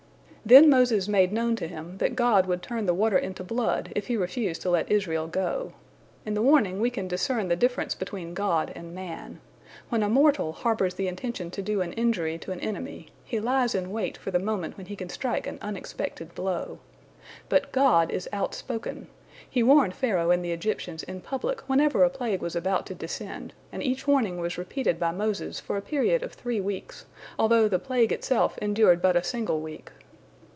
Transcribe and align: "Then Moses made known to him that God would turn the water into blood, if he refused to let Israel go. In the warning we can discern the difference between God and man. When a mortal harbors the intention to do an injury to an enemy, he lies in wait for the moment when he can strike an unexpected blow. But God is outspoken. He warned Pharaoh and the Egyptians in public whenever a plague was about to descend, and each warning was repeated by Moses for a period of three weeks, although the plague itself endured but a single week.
"Then 0.51 0.69
Moses 0.71 1.07
made 1.07 1.31
known 1.31 1.55
to 1.57 1.67
him 1.67 1.99
that 1.99 2.15
God 2.15 2.45
would 2.47 2.61
turn 2.63 2.85
the 2.85 2.93
water 2.95 3.17
into 3.17 3.41
blood, 3.43 3.93
if 3.95 4.07
he 4.07 4.17
refused 4.17 4.61
to 4.63 4.69
let 4.71 4.91
Israel 4.91 5.27
go. 5.27 5.71
In 6.25 6.33
the 6.33 6.41
warning 6.41 6.81
we 6.81 6.89
can 6.89 7.07
discern 7.07 7.47
the 7.47 7.55
difference 7.55 7.93
between 7.95 8.33
God 8.33 8.69
and 8.75 8.93
man. 8.93 9.39
When 9.89 10.01
a 10.03 10.09
mortal 10.09 10.51
harbors 10.51 10.95
the 10.95 11.07
intention 11.07 11.51
to 11.51 11.61
do 11.61 11.79
an 11.81 11.93
injury 11.93 12.37
to 12.39 12.51
an 12.51 12.59
enemy, 12.59 13.09
he 13.23 13.39
lies 13.39 13.73
in 13.75 13.91
wait 13.91 14.17
for 14.17 14.29
the 14.31 14.39
moment 14.39 14.75
when 14.75 14.87
he 14.87 14.95
can 14.97 15.07
strike 15.09 15.45
an 15.47 15.57
unexpected 15.61 16.33
blow. 16.35 16.79
But 17.47 17.71
God 17.71 18.11
is 18.11 18.27
outspoken. 18.33 19.07
He 19.47 19.61
warned 19.63 19.93
Pharaoh 19.93 20.31
and 20.31 20.43
the 20.43 20.51
Egyptians 20.51 21.03
in 21.03 21.21
public 21.21 21.61
whenever 21.69 22.03
a 22.03 22.09
plague 22.09 22.41
was 22.41 22.55
about 22.57 22.85
to 22.87 22.95
descend, 22.95 23.53
and 23.71 23.81
each 23.83 24.05
warning 24.07 24.39
was 24.39 24.57
repeated 24.57 24.99
by 24.99 25.11
Moses 25.11 25.59
for 25.61 25.77
a 25.77 25.81
period 25.81 26.23
of 26.23 26.33
three 26.33 26.59
weeks, 26.59 27.05
although 27.39 27.69
the 27.69 27.79
plague 27.79 28.11
itself 28.11 28.57
endured 28.57 29.01
but 29.03 29.15
a 29.15 29.23
single 29.23 29.61
week. 29.61 29.91